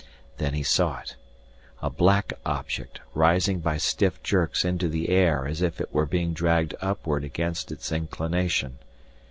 [0.37, 1.15] Then he saw it
[1.79, 6.33] a black object rising by stiff jerks into the air as if it were being
[6.33, 8.79] dragged upward against its inclination.